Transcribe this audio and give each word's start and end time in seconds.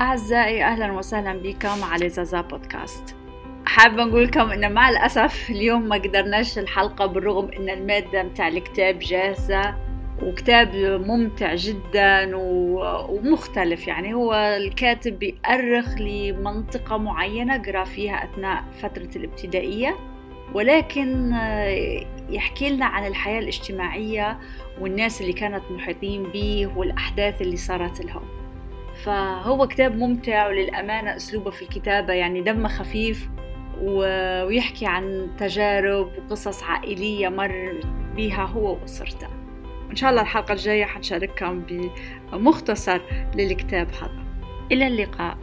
أعزائي 0.00 0.64
أهلا 0.64 0.92
وسهلا 0.92 1.32
بكم 1.32 1.84
على 1.84 2.08
زازا 2.08 2.40
بودكاست. 2.40 3.16
حابة 3.66 4.04
نقول 4.04 4.24
لكم 4.24 4.50
إن 4.50 4.72
مع 4.72 4.88
الأسف 4.88 5.50
اليوم 5.50 5.88
ما 5.88 5.96
قدرناش 5.96 6.58
الحلقة 6.58 7.06
بالرغم 7.06 7.50
إن 7.52 7.68
المادة 7.68 8.22
متاع 8.22 8.48
الكتاب 8.48 8.98
جاهزة 8.98 9.74
وكتاب 10.22 10.76
ممتع 11.06 11.54
جدا 11.54 12.30
ومختلف 12.34 13.88
يعني. 13.88 14.14
هو 14.14 14.34
الكاتب 14.34 15.18
بيأرخ 15.18 15.86
لمنطقة 15.98 16.96
معينة 16.96 17.62
قرأ 17.62 17.84
فيها 17.84 18.24
أثناء 18.24 18.64
فترة 18.82 19.08
الابتدائية 19.16 19.96
ولكن 20.54 21.32
يحكي 22.30 22.70
لنا 22.70 22.86
عن 22.86 23.06
الحياة 23.06 23.38
الاجتماعية 23.38 24.38
والناس 24.80 25.20
اللي 25.20 25.32
كانت 25.32 25.62
محيطين 25.70 26.22
به 26.22 26.72
والأحداث 26.76 27.42
اللي 27.42 27.56
صارت 27.56 28.04
لهم. 28.04 28.35
فهو 29.04 29.66
كتاب 29.66 29.96
ممتع 29.96 30.46
وللأمانة 30.46 31.16
أسلوبه 31.16 31.50
في 31.50 31.62
الكتابة 31.62 32.12
يعني 32.12 32.40
دمه 32.40 32.68
خفيف 32.68 33.28
ويحكي 33.82 34.86
عن 34.86 35.30
تجارب 35.38 36.12
وقصص 36.18 36.62
عائلية 36.62 37.28
مر 37.28 37.80
بيها 38.16 38.44
هو 38.44 38.78
وأسرته. 38.80 39.28
إن 39.90 39.96
شاء 39.96 40.10
الله 40.10 40.22
الحلقة 40.22 40.52
الجاية 40.52 40.84
حنشارككم 40.84 41.62
بمختصر 42.32 43.00
للكتاب 43.34 43.88
هذا. 44.02 44.24
إلى 44.72 44.86
اللقاء. 44.86 45.38